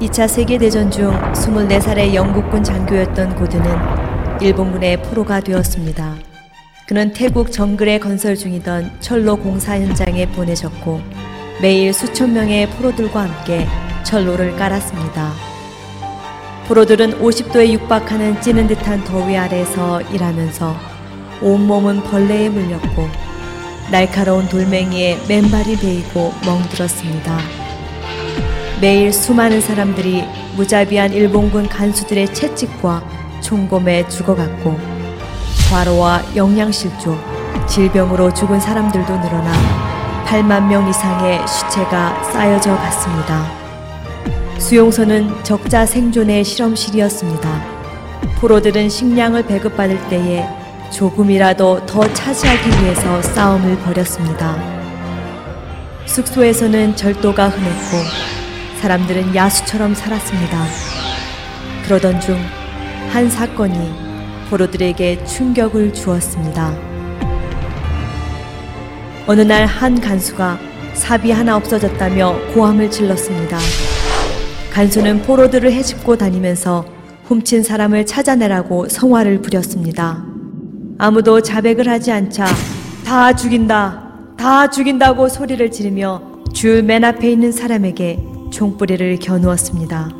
2차 0.00 0.26
세계대전 0.26 0.90
중 0.90 1.12
24살의 1.32 2.14
영국군 2.14 2.64
장교였던 2.64 3.36
고드는 3.36 3.64
일본군의 4.40 5.02
포로가 5.02 5.40
되었습니다. 5.40 6.16
그는 6.86 7.12
태국 7.12 7.52
정글에 7.52 7.98
건설 7.98 8.36
중이던 8.36 8.96
철로 9.00 9.36
공사 9.36 9.78
현장에 9.78 10.26
보내졌고 10.32 11.00
매일 11.62 11.92
수천 11.92 12.32
명의 12.32 12.68
포로들과 12.70 13.22
함께 13.22 13.66
철로를 14.02 14.56
깔았습니다. 14.56 15.32
포로들은 16.66 17.20
50도에 17.20 17.70
육박하는 17.72 18.40
찌는 18.40 18.66
듯한 18.66 19.04
더위 19.04 19.36
아래서 19.36 20.02
일하면서 20.02 20.74
온몸은 21.40 22.02
벌레에 22.02 22.48
물렸고 22.48 23.08
날카로운 23.92 24.48
돌멩이에 24.48 25.18
맨발이 25.28 25.76
베이고 25.76 26.32
멍들었습니다. 26.44 27.63
매일 28.80 29.12
수많은 29.12 29.60
사람들이 29.60 30.24
무자비한 30.56 31.12
일본군 31.12 31.68
간수들의 31.68 32.34
채찍과 32.34 33.02
총검에 33.40 34.08
죽어갔고 34.08 34.78
과로와 35.70 36.22
영양실조, 36.36 37.16
질병으로 37.66 38.32
죽은 38.34 38.60
사람들도 38.60 39.16
늘어나 39.20 39.52
8만 40.26 40.66
명 40.66 40.88
이상의 40.88 41.46
시체가 41.46 42.22
쌓여져 42.32 42.74
갔습니다. 42.76 43.46
수용소는 44.58 45.44
적자 45.44 45.86
생존의 45.86 46.44
실험실이었습니다. 46.44 47.74
포로들은 48.40 48.88
식량을 48.88 49.46
배급받을 49.46 50.08
때에 50.08 50.46
조금이라도 50.90 51.86
더 51.86 52.12
차지하기 52.12 52.82
위해서 52.82 53.22
싸움을 53.22 53.78
벌였습니다. 53.78 54.56
숙소에서는 56.06 56.96
절도가 56.96 57.48
흔했고 57.48 58.33
사람들은 58.84 59.34
야수처럼 59.34 59.94
살았습니다. 59.94 60.66
그러던 61.86 62.20
중 62.20 62.36
한 63.10 63.30
사건이 63.30 63.78
포로들에게 64.50 65.24
충격을 65.24 65.94
주었습니다. 65.94 66.74
어느 69.26 69.40
날 69.42 69.64
한 69.66 69.98
간수가 70.00 70.58
삽이 70.94 71.30
하나 71.30 71.56
없어졌다며 71.56 72.36
고함을 72.52 72.90
질렀습니다. 72.90 73.56
간수는 74.72 75.22
포로들을 75.22 75.70
해집고 75.72 76.16
다니면서 76.16 76.84
훔친 77.24 77.62
사람을 77.62 78.04
찾아내라고 78.04 78.88
성화를 78.90 79.40
부렸습니다. 79.40 80.24
아무도 80.98 81.40
자백을 81.40 81.88
하지 81.88 82.10
않자 82.12 82.44
다 83.06 83.34
죽인다, 83.34 84.10
다 84.36 84.68
죽인다고 84.68 85.28
소리를 85.30 85.70
지르며 85.70 86.20
줄 86.52 86.82
맨 86.82 87.04
앞에 87.04 87.30
있는 87.30 87.50
사람에게 87.52 88.33
총뿌리를 88.54 89.18
겨누었습니다. 89.18 90.10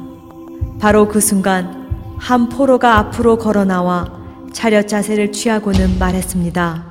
바로 0.81 1.07
그 1.07 1.21
순간 1.21 2.17
한 2.19 2.49
포로가 2.49 2.99
앞으로 2.99 3.39
걸어 3.39 3.65
나와 3.65 4.11
차렷 4.53 4.89
자세를 4.89 5.31
취하고는 5.31 6.01
말했습니다. 6.01 6.85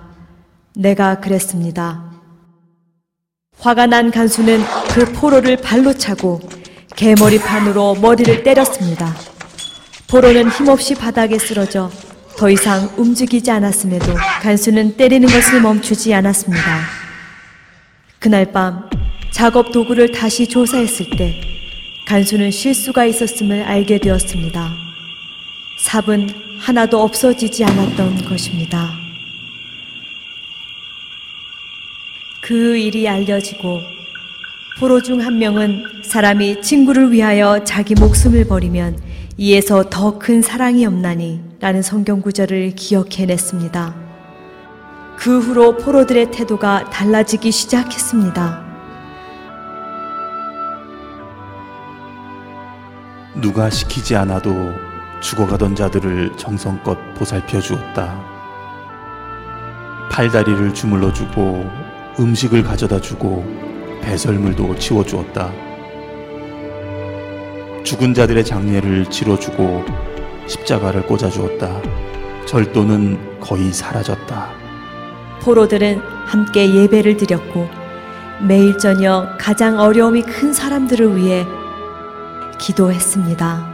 내가 0.75 1.19
그랬습니다. 1.19 2.01
화가 3.59 3.87
난 3.87 4.09
간수는 4.09 4.61
그 4.93 5.11
포로를 5.11 5.57
발로 5.57 5.93
차고 5.93 6.39
개머리판으로 6.95 7.95
머리를 7.95 8.43
때렸습니다. 8.43 9.13
포로는 10.09 10.49
힘없이 10.49 10.95
바닥에 10.95 11.37
쓰러져 11.37 11.91
더 12.37 12.49
이상 12.49 12.89
움직이지 12.95 13.51
않았음에도 13.51 14.13
간수는 14.41 14.95
때리는 14.95 15.27
것을 15.27 15.61
멈추지 15.61 16.13
않았습니다. 16.13 16.79
그날 18.19 18.51
밤 18.53 18.89
작업 19.33 19.71
도구를 19.71 20.11
다시 20.11 20.47
조사했을 20.47 21.09
때 21.17 21.41
간수는 22.05 22.51
실수가 22.51 23.05
있었음을 23.05 23.63
알게 23.63 23.97
되었습니다. 23.97 24.71
삽은 25.79 26.29
하나도 26.59 27.01
없어지지 27.01 27.65
않았던 27.65 28.25
것입니다. 28.25 28.91
그 32.41 32.77
일이 32.77 33.07
알려지고 33.09 33.79
포로 34.79 35.01
중 35.01 35.19
한 35.21 35.39
명은 35.39 35.83
사람이 36.03 36.61
친구를 36.61 37.11
위하여 37.11 37.63
자기 37.63 37.95
목숨을 37.95 38.45
버리면 38.47 38.99
이에서 39.37 39.89
더 39.89 40.19
큰 40.19 40.41
사랑이 40.43 40.85
없나니 40.85 41.41
라는 41.59 41.81
성경 41.81 42.21
구절을 42.21 42.75
기억해냈습니다. 42.75 43.95
그 45.17 45.39
후로 45.39 45.77
포로들의 45.77 46.31
태도가 46.31 46.89
달라지기 46.91 47.51
시작했습니다. 47.51 48.62
누가 53.43 53.69
시키지 53.69 54.15
않아도 54.15 54.71
죽어가던 55.19 55.75
자들을 55.75 56.31
정성껏 56.37 56.97
보살펴 57.13 57.59
주었다. 57.59 58.23
팔다리를 60.09 60.73
주물러 60.73 61.11
주고 61.11 61.69
음식을 62.17 62.63
가져다 62.63 63.01
주고 63.01 63.45
배설물도 64.01 64.77
치워 64.77 65.03
주었다. 65.03 65.51
죽은 67.83 68.13
자들의 68.13 68.45
장례를 68.45 69.09
치러 69.09 69.37
주고 69.37 69.83
십자가를 70.47 71.05
꽂아 71.05 71.29
주었다. 71.29 71.81
절도는 72.45 73.41
거의 73.41 73.73
사라졌다. 73.73 74.51
포로들은 75.41 75.99
함께 76.27 76.73
예배를 76.73 77.17
드렸고 77.17 77.67
매일 78.47 78.77
저녁 78.77 79.35
가장 79.37 79.79
어려움이 79.79 80.21
큰 80.21 80.53
사람들을 80.53 81.17
위해 81.17 81.45
기도했습니다. 82.63 83.73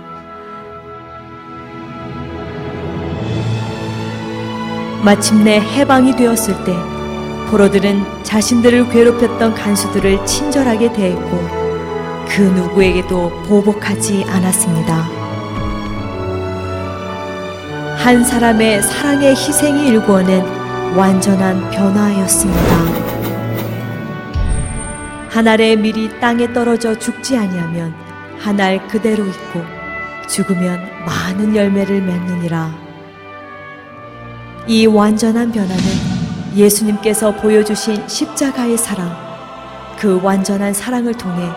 마침내 5.04 5.60
해방이 5.60 6.16
되었을 6.16 6.64
때 6.64 6.76
포로들은 7.52 8.24
자신들을 8.24 8.90
괴롭혔던 8.90 9.54
간수들을 9.54 10.26
친절하게 10.26 10.92
대했고 10.94 11.60
그 12.28 12.42
누구에게도 12.42 13.44
보복하지 13.44 14.26
않았습니다. 14.28 14.96
한 17.96 18.24
사람의 18.24 18.82
사랑의 18.82 19.32
희생이 19.32 19.88
일구어낸 19.88 20.44
완전한 20.96 21.70
변화였습니다. 21.70 22.60
한 25.30 25.48
알의 25.48 25.78
밀이 25.78 26.20
땅에 26.20 26.52
떨어져 26.52 26.98
죽지 26.98 27.38
아니하면 27.38 28.09
한 28.40 28.60
알 28.60 28.88
그대로 28.88 29.26
있고 29.26 29.62
죽으면 30.28 30.80
많은 31.06 31.56
열매를 31.56 32.02
맺느니라. 32.02 32.72
이 34.68 34.86
완전한 34.86 35.52
변화는 35.52 35.84
예수님께서 36.56 37.36
보여주신 37.36 38.08
십자가의 38.08 38.78
사랑, 38.78 39.16
그 39.98 40.20
완전한 40.24 40.74
사랑을 40.74 41.14
통해 41.14 41.50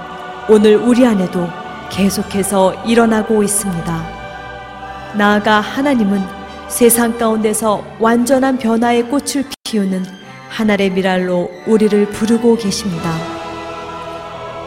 오늘 0.49 0.77
우리 0.77 1.07
안에도 1.07 1.49
계속해서 1.91 2.75
일어나고 2.87 3.43
있습니다. 3.43 4.07
나아가 5.15 5.61
하나님은 5.61 6.23
세상 6.69 7.17
가운데서 7.19 7.85
완전한 8.01 8.59
변화의 8.59 9.05
꽃을 9.05 9.45
피우는 9.65 10.05
하늘의 10.49 10.91
미랄로 10.91 11.51
우리를 11.67 12.07
부르고 12.07 12.57
계십니다. 12.57 13.13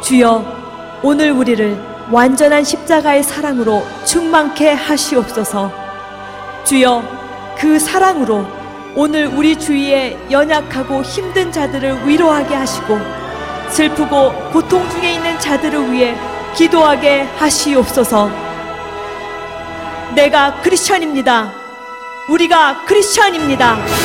주여, 0.01 0.45
오늘 1.03 1.31
우리를 1.31 1.94
완전한 2.11 2.63
십자가의 2.63 3.23
사랑으로 3.23 3.83
충만케 4.05 4.71
하시옵소서. 4.71 5.71
주여, 6.63 7.03
그 7.57 7.79
사랑으로 7.79 8.45
오늘 8.95 9.27
우리 9.27 9.57
주위에 9.57 10.17
연약하고 10.29 11.01
힘든 11.01 11.51
자들을 11.51 12.07
위로하게 12.07 12.55
하시고 12.55 12.99
슬프고 13.69 14.31
고통 14.51 14.88
중에 14.89 15.13
있는 15.15 15.38
자들을 15.39 15.91
위해 15.91 16.15
기도하게 16.56 17.24
하시옵소서. 17.38 18.30
내가 20.15 20.62
크리스천입니다. 20.62 21.51
우리가 22.30 22.85
크리스천입니다. 22.85 24.05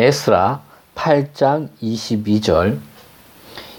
에스라 0.00 0.62
8장 0.94 1.68
22절 1.82 2.78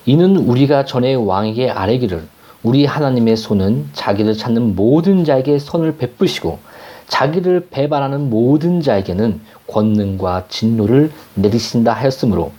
이는 0.06 0.38
우리가 0.38 0.86
전에 0.86 1.16
왕에게 1.16 1.72
아뢰기를 1.72 2.28
우리 2.62 2.86
하나님의 2.86 3.36
손은 3.36 3.90
자기를 3.94 4.38
찾는 4.38 4.76
모든 4.76 5.26
자에게 5.26 5.58
선을 5.58 5.98
베푸시고 5.98 6.60
자기를 7.08 7.70
배반하는 7.72 8.30
모든 8.30 8.82
자에게는 8.82 9.42
권능과 9.66 10.46
진노를 10.48 11.12
내리신다 11.34 11.92
하였으므로 11.94 12.52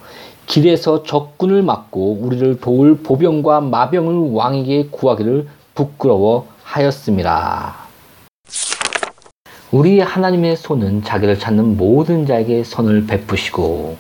길에서 0.47 1.05
적군을 1.05 1.63
막고 1.63 2.19
우리를 2.21 2.61
도울 2.61 2.99
보병과 2.99 3.61
마병을 3.61 4.33
왕에게 4.33 4.89
구하기를 4.91 5.47
부끄러워 5.77 6.49
하였습니다. 6.65 7.82
우리 9.73 10.01
하나님의 10.01 10.59
손은 10.59 11.03
자기를 11.03 11.39
찾는 11.39 11.79
모든 11.79 12.27
자에게 12.27 12.63
선을 12.63 13.07
베푸시고 13.07 13.97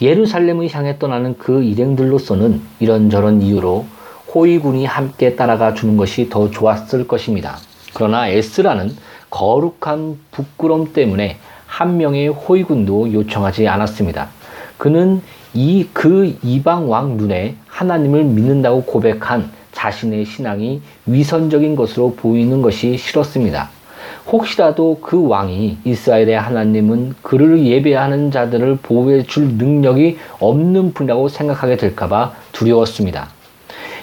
예루살렘을 0.00 0.72
향해 0.72 1.00
떠나는 1.00 1.36
그 1.36 1.64
일행들로서는 1.64 2.62
이런저런 2.78 3.42
이유로 3.42 3.84
호위군이 4.32 4.84
함께 4.86 5.34
따라가 5.34 5.74
주는 5.74 5.96
것이 5.96 6.28
더 6.30 6.48
좋았을 6.52 7.08
것입니다. 7.08 7.58
그러나 7.92 8.28
에스라는 8.28 8.96
거룩한 9.30 10.20
부끄럼 10.30 10.92
때문에 10.92 11.38
한 11.66 11.96
명의 11.96 12.28
호위군도 12.28 13.12
요청하지 13.12 13.66
않았습니다. 13.66 14.28
그는 14.76 15.22
이 15.54 15.88
그 15.92 16.36
이방 16.44 16.88
왕 16.88 17.16
눈에 17.16 17.56
하나님을 17.66 18.22
믿는다고 18.22 18.84
고백한 18.84 19.50
자신의 19.72 20.24
신앙이 20.24 20.80
위선적인 21.06 21.74
것으로 21.74 22.14
보이는 22.14 22.62
것이 22.62 22.96
싫었습니다. 22.96 23.77
혹시라도 24.26 24.98
그 25.00 25.26
왕이 25.26 25.78
이스라엘의 25.84 26.38
하나님은 26.38 27.14
그를 27.22 27.64
예배하는 27.64 28.30
자들을 28.30 28.78
보호해 28.82 29.22
줄 29.22 29.54
능력이 29.54 30.18
없는 30.40 30.92
분이라고 30.94 31.28
생각하게 31.28 31.76
될까봐 31.76 32.32
두려웠습니다. 32.52 33.28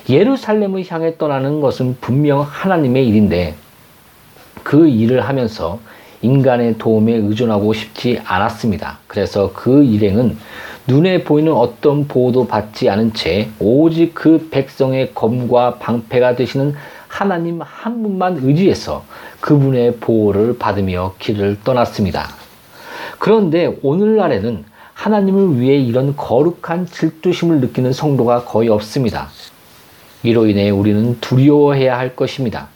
예루살렘을 0.09 0.85
향해 0.87 1.17
떠나는 1.17 1.61
것은 1.61 1.97
분명 1.99 2.41
하나님의 2.41 3.07
일인데 3.07 3.55
그 4.63 4.87
일을 4.87 5.21
하면서 5.21 5.79
인간의 6.21 6.77
도움에 6.77 7.13
의존하고 7.13 7.73
싶지 7.73 8.19
않았습니다. 8.23 8.99
그래서 9.07 9.51
그 9.53 9.83
일행은 9.83 10.37
눈에 10.87 11.23
보이는 11.23 11.51
어떤 11.51 12.07
보호도 12.07 12.47
받지 12.47 12.89
않은 12.89 13.13
채 13.13 13.49
오직 13.59 14.13
그 14.13 14.49
백성의 14.51 15.13
검과 15.15 15.75
방패가 15.75 16.35
되시는 16.35 16.75
하나님 17.07 17.61
한 17.61 18.03
분만 18.03 18.39
의지해서 18.41 19.03
그분의 19.41 19.97
보호를 19.97 20.57
받으며 20.57 21.13
길을 21.19 21.59
떠났습니다. 21.63 22.29
그런데 23.19 23.77
오늘날에는 23.81 24.65
하나님을 24.93 25.59
위해 25.59 25.77
이런 25.77 26.15
거룩한 26.15 26.87
질투심을 26.87 27.59
느끼는 27.59 27.93
성도가 27.93 28.45
거의 28.45 28.69
없습니다. 28.69 29.29
이로 30.23 30.47
인해 30.47 30.69
우리는 30.69 31.19
두려워해야 31.21 31.97
할 31.97 32.15
것입니다. 32.15 32.67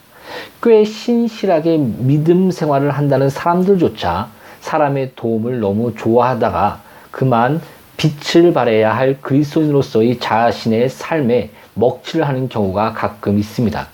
꽤 0.61 0.83
신실하게 0.83 1.77
믿음 1.77 2.51
생활을 2.51 2.91
한다는 2.91 3.29
사람들조차 3.29 4.29
사람의 4.61 5.13
도움을 5.15 5.59
너무 5.59 5.95
좋아하다가 5.95 6.81
그만 7.11 7.61
빛을 7.97 8.53
발해야 8.53 8.95
할 8.95 9.19
그리스도인으로서의 9.21 10.19
자신의 10.19 10.89
삶에 10.89 11.51
먹칠을 11.73 12.27
하는 12.27 12.47
경우가 12.47 12.93
가끔 12.93 13.39
있습니다. 13.39 13.87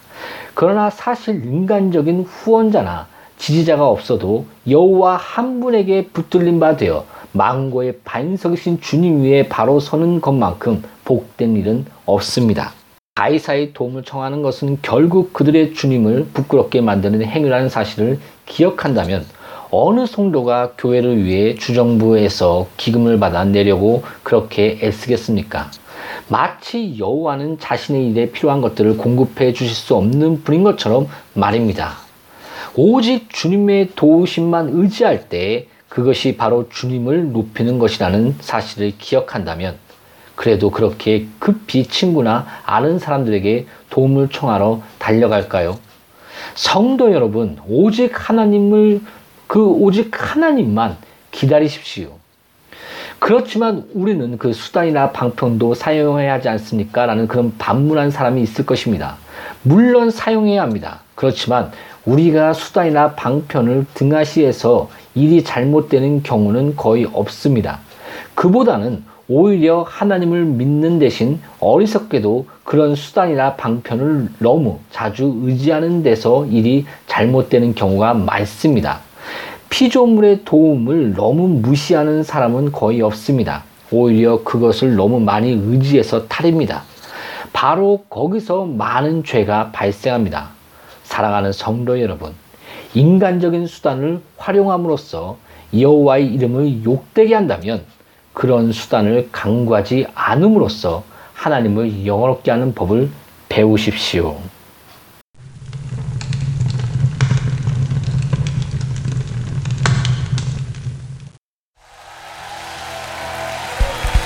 그러나 0.54 0.90
사실 0.90 1.44
인간적인 1.46 2.22
후원자나 2.24 3.08
지지자가 3.38 3.88
없어도 3.88 4.46
여호와 4.70 5.18
한 5.18 5.60
분에게 5.60 6.08
붙들린 6.08 6.60
바 6.60 6.78
되어 6.78 7.06
망고의 7.34 8.00
반석이신 8.06 8.80
주님 8.80 9.24
위에 9.24 9.50
바로 9.50 9.80
서는 9.80 10.22
것만큼 10.22 10.84
복된 11.04 11.58
일은 11.58 11.86
없습니다. 12.06 12.72
가이사의 13.16 13.74
도움을 13.74 14.04
청하는 14.04 14.42
것은 14.42 14.80
결국 14.82 15.34
그들의 15.34 15.74
주님을 15.74 16.28
부끄럽게 16.34 16.82
만드는 16.82 17.24
행위라는 17.24 17.70
사실을 17.70 18.20
기억한다면 18.46 19.26
어느 19.72 20.06
성도가 20.06 20.74
교회를 20.78 21.24
위해 21.24 21.56
주정부에서 21.56 22.68
기금을 22.78 23.20
받아 23.20 23.44
내려고 23.44 24.04
그렇게 24.24 24.80
애쓰겠습니까? 24.82 25.72
마치 26.28 26.98
여호와는 26.98 27.60
자신의 27.60 28.10
일에 28.10 28.32
필요한 28.32 28.62
것들을 28.62 28.98
공급해 28.98 29.54
주실 29.54 29.76
수 29.76 29.96
없는 29.96 30.44
분인 30.44 30.64
것처럼 30.64 31.08
말입니다. 31.34 31.98
오직 32.76 33.30
주님의 33.30 33.92
도우심만 33.96 34.70
의지할 34.74 35.30
때 35.30 35.68
그것이 35.88 36.36
바로 36.36 36.68
주님을 36.70 37.32
높이는 37.32 37.80
것이라는 37.80 38.36
사실을 38.42 38.94
기억한다면 38.98 39.78
그래도 40.36 40.70
그렇게 40.70 41.28
급히 41.40 41.86
친구나 41.86 42.46
아는 42.66 43.00
사람들에게 43.00 43.68
도움을 43.90 44.30
청하러 44.30 44.82
달려갈까요? 45.00 45.80
성도 46.56 47.14
여러분, 47.14 47.58
오직 47.68 48.12
하나님을, 48.30 49.02
그 49.48 49.66
오직 49.66 50.10
하나님만 50.12 50.98
기다리십시오. 51.32 52.18
그렇지만 53.20 53.86
우리는 53.94 54.38
그 54.38 54.54
수단이나 54.54 55.12
방편도 55.12 55.74
사용해야 55.74 56.34
하지 56.34 56.50
않습니까? 56.50 57.06
라는 57.06 57.28
그런 57.28 57.54
반문한 57.58 58.12
사람이 58.12 58.42
있을 58.42 58.66
것입니다. 58.66 59.18
물론 59.64 60.12
사용해야 60.12 60.62
합니다. 60.62 61.02
그렇지만 61.16 61.72
우리가 62.06 62.54
수단이나 62.54 63.14
방편을 63.14 63.86
등하시해서 63.94 64.90
일이 65.16 65.44
잘못되는 65.44 66.24
경우는 66.24 66.76
거의 66.76 67.08
없습니다. 67.12 67.80
그보다는 68.36 69.04
오히려 69.28 69.82
하나님을 69.82 70.46
믿는 70.46 71.00
대신 71.00 71.40
어리석게도 71.60 72.46
그런 72.64 72.96
수단이나 72.96 73.56
방편을 73.56 74.30
너무 74.38 74.80
자주 74.92 75.40
의지하는 75.44 76.04
데서 76.04 76.46
일이 76.46 76.86
잘못되는 77.08 77.74
경우가 77.74 78.14
많습니다. 78.14 79.00
피조물의 79.76 80.46
도움을 80.46 81.16
너무 81.16 81.50
무시하는 81.50 82.24
사람은 82.24 82.72
거의 82.72 83.02
없습니다. 83.02 83.66
오히려 83.92 84.42
그것을 84.42 84.96
너무 84.96 85.20
많이 85.20 85.52
의지해서 85.52 86.30
탈입니다. 86.30 86.84
바로 87.52 88.06
거기서 88.10 88.68
많은 88.68 89.26
죄가 89.26 89.72
발생합니다. 89.74 90.52
사랑하는 91.04 91.52
성도 91.52 92.00
여러분, 92.00 92.32
인간적인 92.94 93.68
수단을 93.68 94.22
활용함으로써 94.38 95.36
여호와의 95.78 96.28
이름을 96.28 96.86
욕되게 96.86 97.36
한다면 97.36 97.84
그런 98.32 98.72
수단을 98.72 99.28
강구하지 99.34 100.08
않음으로써 100.16 101.04
하나님을 101.34 102.06
영어롭게 102.06 102.50
하는 102.50 102.74
법을 102.74 103.10
배우십시오. 103.50 104.38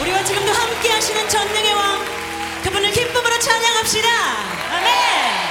우리와 0.10 0.24
지금도 0.24 0.52
함께 0.52 0.90
하시는 0.90 1.30
전능의 1.30 1.74
왕 1.74 2.04
그분을 2.64 2.92
기쁨으로 2.92 3.40
찬양합시다. 3.40 4.10
아멘 4.72 5.49